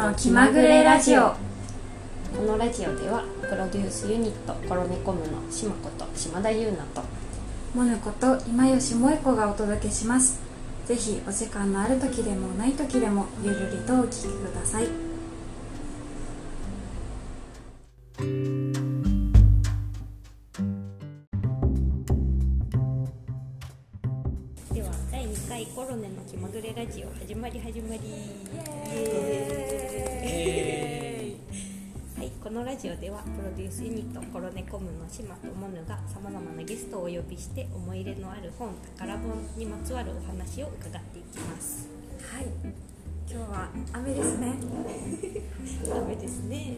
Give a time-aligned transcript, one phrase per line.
[0.00, 1.34] の気まぐれラジオ。
[2.34, 7.02] このラジオではプロデュースユニットコロネコムの島子と島田優奈と
[7.74, 10.40] モヌこと今吉萌子がお届けします。
[10.86, 14.86] ぜひお時間のある時でもない時でもゆるりとお聞きください。
[24.72, 28.00] では第2回コロネの気まぐれラジオ始まり始まり
[30.10, 30.16] は
[32.24, 41.88] い、このラジオではプロデュースユニットコロネコムの島とモヌがさまざまなゲストをお呼びして思い入れのある本宝本にまつわるお話を伺っていきます。
[42.34, 42.46] はい
[43.32, 44.54] 今日は雨ですね。
[45.94, 46.76] 雨ですね。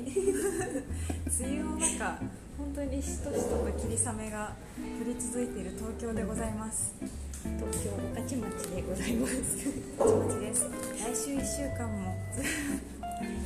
[1.40, 2.18] 梅雨の中
[2.58, 4.52] 本当にしとしとと霧雨が
[5.00, 6.94] 降り続いている東京でございます。
[7.42, 9.32] 東京御徒町でございます。
[9.98, 10.68] ぼちぼちです。
[11.00, 12.14] 来週1週間も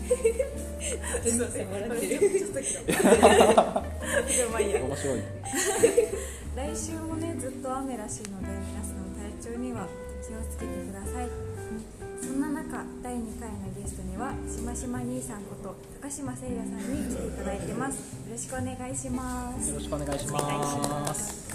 [0.06, 5.20] すいません笑ってるちょっと切ろうでもまあいいや面白い。
[6.56, 8.94] 来週もねずっと雨らしいので皆さん
[9.40, 9.86] 体調には
[10.26, 11.28] 気をつけてください。
[12.22, 18.14] そんな中第2回のゲストにはしましま兄さんこと高島誠也さんに来ていただいてます。
[18.26, 19.68] よろしくお願いします。
[19.70, 21.48] よろしくお願いしまます。
[21.52, 21.54] じ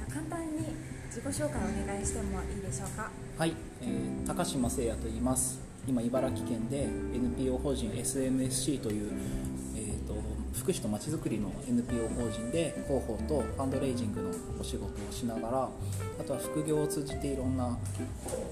[0.00, 0.64] ゃあ簡単に
[1.08, 3.10] 自己紹介お願いしてもいいでしょうか？
[3.38, 9.10] はい、えー高島誠也と言います今茨城県で NPO 法人 SMSC という、
[9.74, 10.14] えー、と
[10.52, 14.28] 福祉とまちづくりの NPO 法人で広報とファンドレイジングの
[14.60, 15.68] お仕事をしながら
[16.20, 17.78] あとは副業を通じていろんな、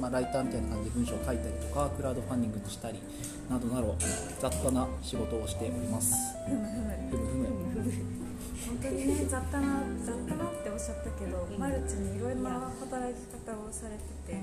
[0.00, 3.02] まあ、ライターみたいな感じで文章を書いたりとかクラウドファンディングをしたり
[3.50, 3.94] などなど
[4.40, 6.14] 雑多な仕事をしております。
[6.48, 8.16] ふむふむ
[8.64, 11.58] 本当にね雑多な雑多なっておっしゃったけど、うん。
[11.58, 14.40] マルチにいろんな働き方をされてて、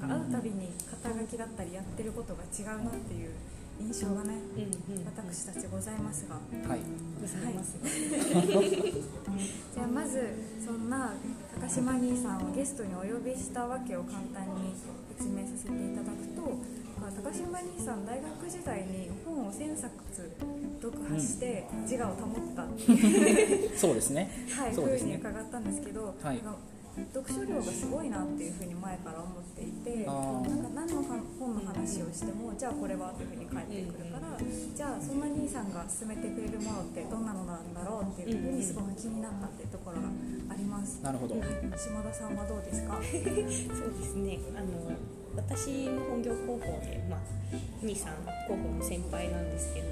[0.00, 0.70] 会うたびに
[1.02, 3.30] 肩書きだったりやってることが違うなっていう
[3.80, 4.38] 印象がね、
[5.04, 6.80] 私たちございますが、はい。
[7.20, 7.54] ござい。
[7.54, 7.76] ま す
[9.74, 10.22] じゃあまず
[10.64, 11.12] そんな
[11.60, 14.74] 高島兄さんをゲストにお呼びしたわけを簡単に
[15.16, 16.42] 説明させていただくと
[17.00, 19.92] まあ高島兄さん大学時代に本を1000冊
[20.80, 24.30] 読破して自我を保ったっていう、 そうですね。
[24.50, 25.16] はい、ふうにそうですね。
[25.20, 26.40] 伺ったんですけど、はい。
[26.42, 26.56] あの
[27.12, 31.02] 読書量がすごいなっていうふうに前から思っていてなんか何の
[31.38, 40.08] 本の話をしてもじゃあこれはっていうふうに返ってくるからじゃあそんな兄さんが勧めてくれるものってどんなのなんだろうっていうふうにすごく気になったっていうところが
[40.48, 41.00] あります。
[41.04, 41.34] なるほど。
[41.76, 42.94] 島田さんはどうですか？
[42.96, 44.38] そうですね。
[44.56, 44.96] あの
[45.36, 47.20] 私の本業広報で、まあ、
[47.84, 48.16] 兄さん
[48.48, 49.88] 広報の先輩なんですけど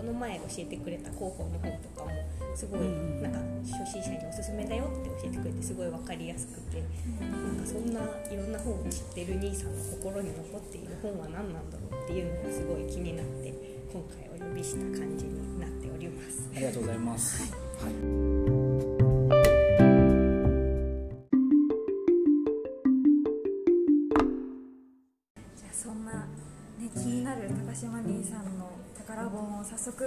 [0.00, 2.10] この前教えてくれた広報の本とかも
[2.56, 2.80] すごい
[3.20, 6.82] なんか初心者におすすめだよって教えてくれてすごい分かりやすくて
[7.20, 13.52] なんかそんないろんな本を知ってる兄さんの心に残っている本は何なんだろうっていうのがすごい気になって
[13.92, 16.48] 今回お呼びした感じになっております。
[16.56, 18.69] ありがとうございます、はい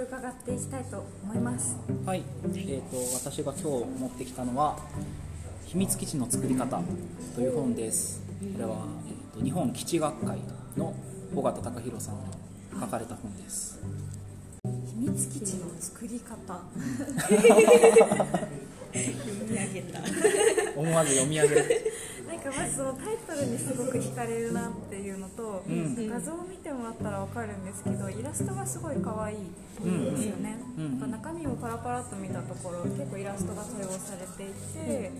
[0.04, 1.76] 伺っていきたいと思います。
[2.04, 4.78] はい、えー、と私が今日持ってきたのは
[5.64, 6.82] 「秘密基地の作り方」
[7.34, 8.20] という本です。
[8.52, 10.38] これは、えー、と日本基地学会
[10.76, 10.92] の
[11.34, 13.80] 尾形隆弘さんが書かれた本です。
[14.62, 16.60] 秘密基地の作り方。
[18.92, 20.00] 読み上げた。
[20.78, 21.93] 思わず読み上げる
[22.50, 26.08] かまずそのタイトルにすごく惹かれるなっていうのと、うん。
[26.08, 29.36] 画像を見てもらったら分かるんですけどイラストがすごい可愛い
[29.82, 31.00] ですよね、うん。
[31.00, 35.12] なんか中身もパラパラっと見たところ結構イラストが多用されていて、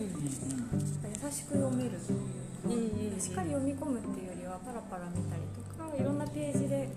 [1.25, 6.89] 優しく読めるっていうしっかり読み込むっていうよりはパラパラ見たりとかいろんなページで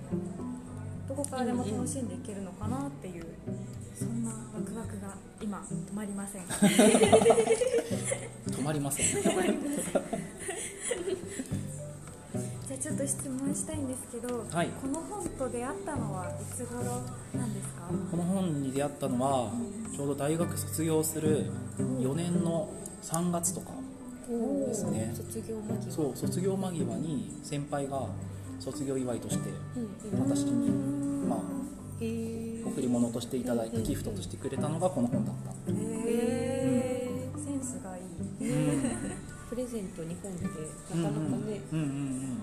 [1.08, 3.26] どこからでも楽しんでいけるのかなっていう
[3.98, 6.42] そんなワクワクが今止まりません。
[6.42, 8.37] 止
[8.68, 9.32] まりませんじゃ
[12.76, 14.68] あちょっと質問したいんですけど、はい。
[14.68, 16.82] この本と出会ったのはいつ頃
[17.34, 17.88] なんですか？
[18.10, 19.50] この本に出会ったのは
[19.96, 21.46] ちょうど大学卒業する
[21.78, 22.68] 4年の
[23.02, 23.70] 3月とか
[24.28, 25.14] ですね。
[25.16, 25.90] 卒業間際。
[25.90, 28.06] そう卒業間際に先輩が
[28.60, 29.48] 卒業祝いとして
[30.18, 30.68] 私に、
[31.26, 31.38] まあ、
[32.00, 35.47] 贈り物としていただいてギフトとしてくれたのがこの本だった
[39.50, 42.42] プレゼント日本ってなかなかね、うんうんうん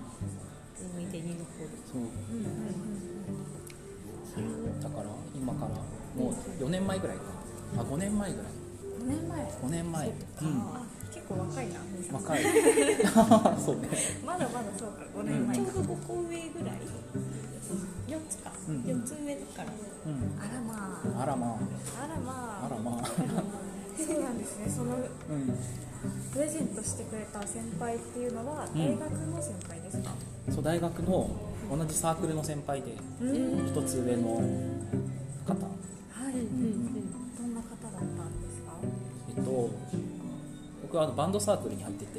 [0.78, 2.02] 思い出に残るそう
[4.82, 5.04] だから
[5.34, 7.22] 今からもう4年前ぐらいか。
[7.76, 8.46] あ5年前ぐらい。
[9.00, 9.40] 5年前。
[9.40, 10.06] 5年前。
[10.08, 10.14] うん。
[10.72, 10.82] あ
[11.12, 11.80] 結構若いな。
[12.12, 12.42] 若い。
[13.60, 13.88] そうね。
[14.24, 15.58] まだまだそうか5年前。
[15.58, 16.80] か、ちょうど5個上ぐらい。
[18.08, 19.72] 4つか、うん4つ上だから。
[20.06, 20.40] うん。
[20.40, 21.22] あらまあ。
[21.22, 22.08] あらまあ。
[22.08, 22.66] らまああ。
[22.66, 23.04] あらまあ
[23.96, 24.68] そうなんですね。
[24.68, 25.02] そのうん。
[26.32, 28.98] プレゼントしてくれた先輩っていうのはうん。
[28.98, 30.10] 大学の先輩ですか、
[30.52, 31.30] そう大学の
[31.70, 33.66] 同じサークルの先輩でうん。
[33.66, 34.22] 一つ上の
[35.44, 37.36] 方、はい、うん。
[37.36, 38.72] どんな方だったんですか？
[39.36, 39.70] えっと
[40.82, 42.15] 僕はあのバンドサークルに入ってて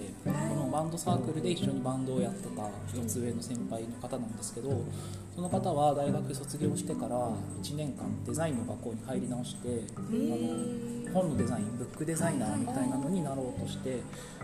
[0.77, 4.69] バンドサークルで一緒にバンドをやってた一つ上の先輩の方なんですけど
[5.33, 7.17] その方は大学卒業してから
[7.63, 14.01] 1年間デザインの学校に入り直してあの本のデザインブックデザイナーみたいなのになろうとして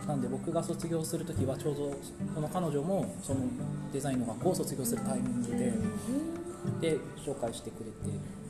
[0.07, 1.93] なんで僕が卒業する時はちょうど
[2.33, 3.41] この彼女もその
[3.93, 5.51] デザインの学校を卒業するタイミング
[6.81, 8.42] でで紹介してくれてはい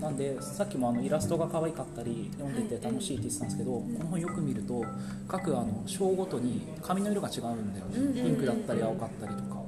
[0.00, 4.84] なんでさっきもあのイラストが可愛かったり読んでて楽しいって言ってたんですけどこの本よく見ると
[5.28, 8.22] 各あの章ごとに紙の色が違うんだよね。
[8.22, 9.60] ピンクだったり青かったりとか。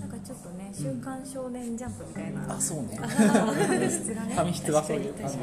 [0.00, 2.54] なんかちょっとね「週刊少年ジャンプ」みたいな。
[2.54, 2.98] あそうね。
[2.98, 4.34] 紙質がね。
[4.36, 5.14] 紙質はそういう。
[5.14, 5.38] 感じ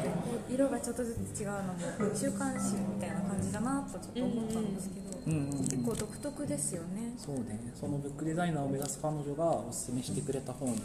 [0.54, 5.64] 色がちょっとずつ違うのも週刊誌みたいな感じだなとちょっと思ったんですけど、うんうんうん。
[5.64, 7.14] 結構独特ですよね。
[7.18, 7.72] そうね。
[7.78, 10.76] そのブックデザイナーを目指す彼女がおすすめしてくれた本っ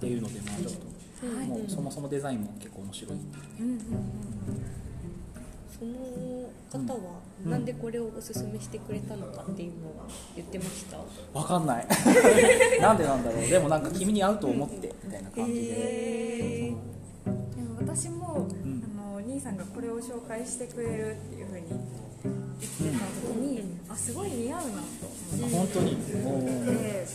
[0.00, 3.64] ていうのでまあちょっとはいもうそもそもデザインも結構面白いっていう。
[3.64, 3.82] うんうんうん。
[5.78, 5.84] そ
[6.80, 7.50] の方はうん。
[7.50, 10.06] なんでこれをおすすめしてくれたのかっていうのは
[10.36, 10.98] 言ってました、
[11.32, 11.86] わかんない。
[12.80, 13.48] なんでなんだろう。
[13.48, 17.30] でもなんか君に合うと思ってみたいな感じで、えで
[17.62, 18.82] も私も、ん。
[18.84, 21.78] あのお兄さんがこれを紹介してくれるっていうふうに言
[22.66, 24.72] ってた時に、あすごい似合うなと
[25.32, 25.56] 思って。
[25.56, 25.96] 本当に。
[25.96, 27.06] で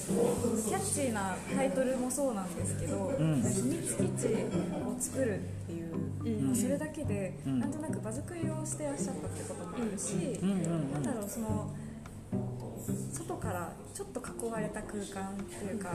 [0.67, 3.41] キャッチーなタイトルもそうなんですけど、ん。
[3.41, 11.69] 秘密基地を作るっていう、うんそれだけで、うんなんとなく場作りをしてらっしゃったってこともあるし、うんうんうんなんだろうその
[13.13, 15.91] 外からちょっと囲われた空間っていうか、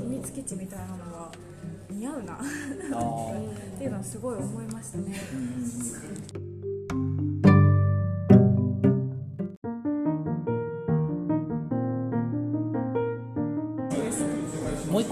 [0.00, 1.32] 秘密基地みたいなのは
[1.90, 2.34] 似合うな。
[2.36, 5.14] っていうのはすごい思いましたね。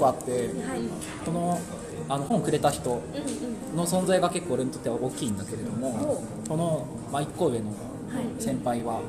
[0.04, 0.80] 個あってはい、
[1.24, 1.58] この
[2.06, 3.00] あの本くれた人
[3.74, 7.72] の存在が結構俺にとっては大きいんだけれどもこの、まあ、1個上の
[8.38, 9.00] 先輩は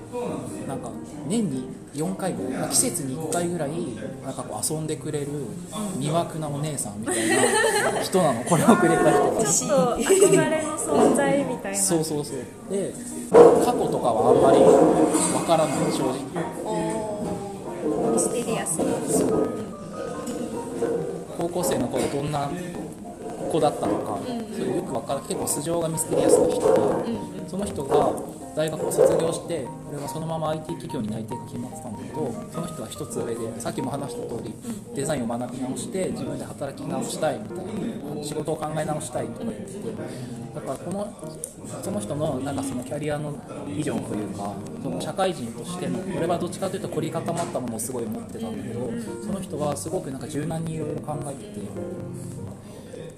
[0.66, 0.90] なんか
[1.28, 3.72] 年に4回ぐらい季節に1回ぐらい
[4.24, 5.28] なんかこう遊んでくれる
[6.00, 8.44] 魅惑なお姉さんみたいな人なの。
[8.46, 11.78] これをくれた人がちょっと憧れの存在みたいな。
[11.78, 12.38] そうそうそう。
[12.72, 12.94] で
[13.32, 14.60] 過去とかはあんまり
[15.34, 16.16] わからない正直。
[17.84, 19.65] ー、ミステリアスな
[21.38, 22.50] 高校生の頃どんな
[23.52, 24.20] 子だったのか、
[24.54, 28.14] それよくわから結構素性がミステリアスな人で、その人が
[28.56, 34.54] 大学を卒業して俺はそのまま IT 企業に内定が決まってたんだけどその人は一つ上でさっきも話した通り
[34.96, 37.66] デザインを学び直して自分で働き直したいみたい
[38.16, 39.80] な仕事を考え直したいとか言ってて
[40.56, 41.14] だからこの
[41.84, 43.36] その人のなんかそのキャリアの
[43.68, 48.90] ビジョンというかその社会人としての俺はどっちかというと凝り固まったものをすごい持ってたんだけど
[49.22, 52.45] その人はすごくなんか柔軟にいろいろ考えてて。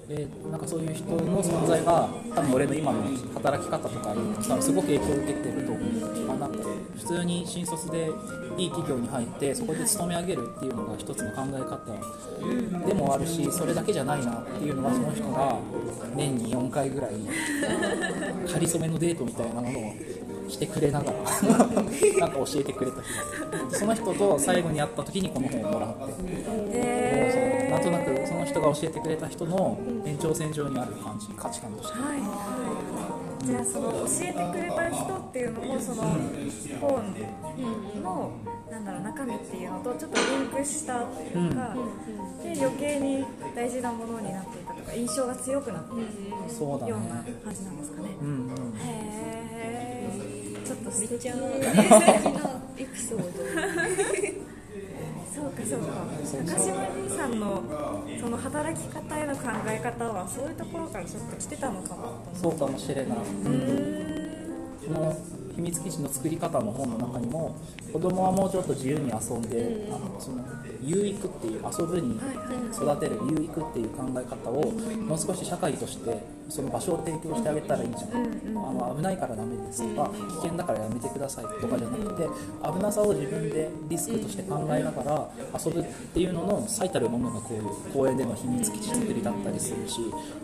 [0.08, 3.02] でなんかそういう人の存在が多分俺の今の
[3.34, 6.58] 働き方とかに多分すごく影響を受けてると思う、まあ、なんか
[6.96, 8.10] 普通に新卒で
[8.56, 15.58] いい企業に入ってそこで勤め上げるっていうのが一つの考え方でもあるしそれだけじゃないなっていうのはその人が
[16.16, 17.10] 年に4回ぐらい
[18.50, 19.92] 仮初めのデートみたいなものを
[20.48, 21.18] してくれながら
[22.18, 23.78] なんか教えてくれた人。
[23.78, 26.14] その人と最後に会った時にこの本をもらって
[26.72, 27.47] へー。
[27.78, 36.02] なんとなくその人が教えてくれた人の延長線上にある感じ価値観としてはいはい、じゃあその教えてくれた人っていうのもその
[36.80, 37.14] 本
[38.02, 38.32] の
[38.68, 46.06] なんだろう中身っていうのとちょっとリンクしたっていうか、うんで余計に大事なものになっていたとか印象が強くなっているよ
[46.68, 48.08] うな感じなんですかね。
[48.22, 51.34] うんうんへーちょっと素敵な
[52.76, 54.47] エピソード
[55.38, 55.86] そうかそうか。
[56.52, 57.62] 高島兄さんの
[58.20, 63.14] その働き方への考え方はそういうところからちょっと来てたのかもそうかもしれない、こ
[64.90, 65.16] の
[65.54, 67.56] 秘密基地の作り方の本の中にも
[67.92, 70.44] 子供はもうちょっと自由に遊んで、あのその
[70.82, 72.20] 有育っていう遊ぶに
[72.72, 78.10] 育てる有育っていう考え方をもう少し社会としてその場所を提供してあげたらいいじゃん、
[78.56, 82.28] あの危ないからダメですとか危険だからやめてくださいとかじゃなくて
[82.64, 85.28] 危なさを自分でリスクとして考えながら
[85.64, 90.00] 遊ぶっていうのの最たるものがこういう公園での秘密基地作りだったりするし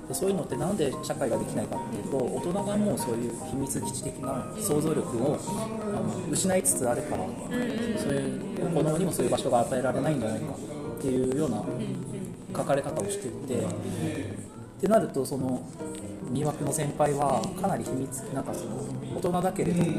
[0.09, 7.25] でそういうのってなんで社会ができないかっていうと大人がもうそういう秘密基地的な想像力をあの失いつつあるから、
[7.99, 10.55] そういう子供にもそういう場所が与えられないんじゃないか
[10.99, 11.65] っていうような
[12.57, 13.67] 書かれ方をしていて
[14.85, 15.63] ってなるとその
[16.31, 18.77] 魅惑の先輩はかなり秘密なんかその
[19.17, 19.93] 大人だけれども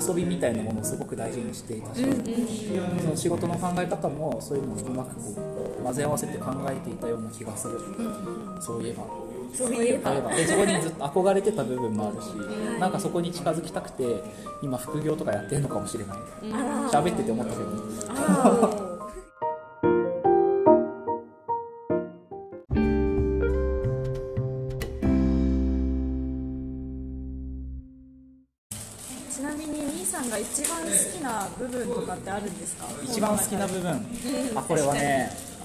[0.00, 2.02] 遊びみたいなものをすごく大事にしていたし、
[3.02, 7.78] その仕事の考え方もそういうのをうまくこう混ぜ合わせて考えていたような気がする、
[8.60, 9.04] そういえば。
[9.52, 10.10] そういえば。
[10.12, 10.34] 例えば。
[10.34, 12.26] でそこにずっと憧れてた部分もあるし、
[12.78, 14.22] なんかそこに近づきたくて
[14.62, 16.18] 今副業とかやってるのかもしれない。
[16.90, 18.87] 喋ってて思ったけど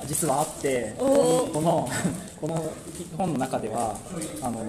[0.08, 1.90] 実はあっておこの
[2.40, 2.74] この
[3.18, 3.98] 本の中では
[4.42, 4.66] あの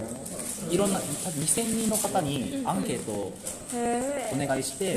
[0.70, 3.32] いろんな多分2000人の方にアンケートを
[3.74, 4.96] へお願いして、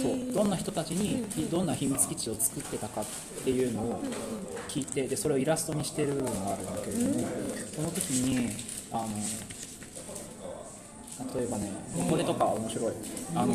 [0.00, 3.04] そうどんな人たちにどんな秘密基地を作ってたかっ
[3.44, 4.00] ていうのを
[4.68, 7.26] 聞いてでそれをイラストにしてるのがあるんだけれども、
[7.74, 8.50] その時に
[8.92, 9.08] あの
[11.34, 11.72] 例えばね
[12.08, 12.92] これとか面白い。
[13.34, 13.54] あの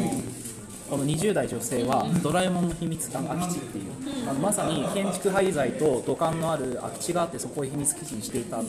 [0.94, 8.62] この20代女性はドラえもんの秘密あの空き地っていうあのまさに建築廃材と土管のある空き地があってそこを秘密基地にしていた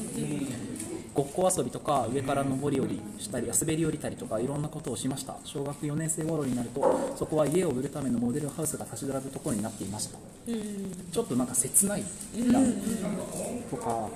[1.13, 5.37] ごっこ遊びとか上から上り下りしたり滑り降りたりとかいろんなことをしました。
[5.45, 10.19] 小学4年生頃になるとそこは家を売るためのモデルハウスが立ち並ぶところになっていました。
[11.13, 12.03] ちょっとなんか切ない
[12.37, 12.61] な
[13.71, 14.09] とか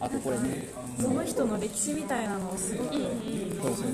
[0.00, 3.02] あとこれねその人の歴史みたいなのをすごくそう
[3.74, 3.86] そう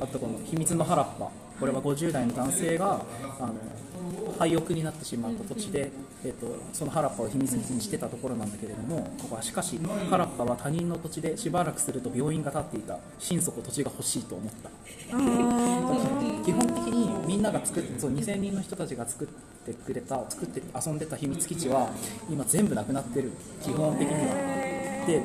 [0.00, 1.30] あとこの秘密の原っぱ。
[1.60, 3.04] これは50代の男性が
[3.38, 3.54] あの
[4.36, 5.92] 廃屋になってしまった土地で、
[6.24, 9.78] えっとその原っぱを秘密基地にしてたところなんだけれどもここはしかし
[10.10, 14.70] 原っぱは他人の土地でしばらくすると病院が建っていた心底土地が欲しいと思った。
[16.44, 19.28] 基本的にみんなが作ってそう2000人の人たちが作っ
[19.64, 21.90] てくれた作って遊んでた秘密基地は
[22.28, 23.30] 今全部なくなってる。
[23.62, 24.71] 基本的には。
[25.06, 25.22] で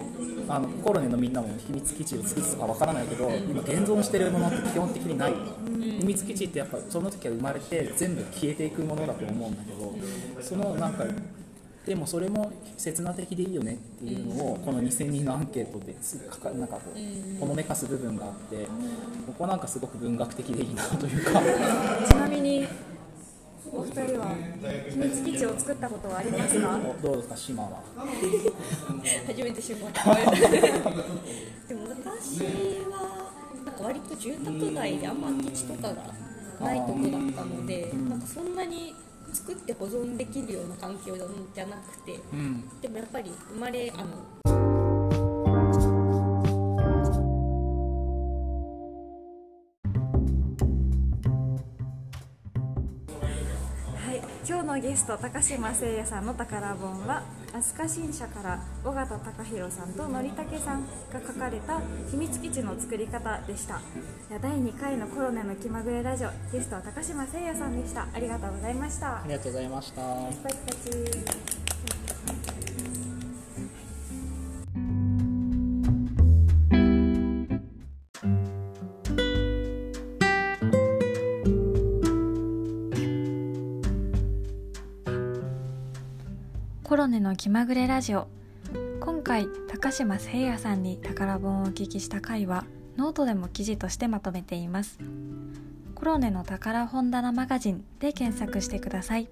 [0.49, 5.33] あのコロネのみんなも秘密基地を作ってたかわからないけど今現存してるものって基本的にない。
[5.99, 9.95] 秘密基地ってやっぱその時は生まれて全部消えていくものだと思うんだけど
[10.41, 11.05] そのなんか
[11.85, 18.67] でもそれも刹那的でいいよねっていうのをこの2000人のアンケートですかかなんかこうほのめかす部分があって
[19.25, 21.41] ここなんかすごく文学的でいいなというか。
[22.07, 22.67] ちなみに
[23.71, 24.35] お二人は
[24.89, 26.79] 秘密基地を作ったことはありますか？
[27.03, 27.81] どうですか島は？
[29.27, 30.03] 初めて知った
[31.67, 32.39] でも私
[32.89, 33.31] は
[33.65, 35.95] なんか割と住宅街であんま空き地とかが
[36.65, 38.95] ないとこだったのでなんかそんなに
[39.33, 42.63] 作って保存できるような環境じゃなくてうん。
[42.81, 44.66] でもやっぱり生まれあの
[54.47, 63.75] 今日のゲスト高島誠也さんの宝本は飛鳥新社から尾形隆弘さんと則武さんが書かれた秘密基地の作り方でした。
[64.29, 68.07] いや第2回のコロネの気まぐれラジオゲストは高島誠也さんでした。
[68.13, 69.17] ありがとうございました。
[69.17, 70.01] ありがとうございました。
[86.97, 88.27] ロネの気まぐれラジオ。
[88.99, 92.65] 今回高島誠也さんに宝本をお聞きした回は
[92.97, 94.97] ノートでも記事としてまとめています。
[95.93, 99.29] コロネの宝本棚マガジンで検索してください。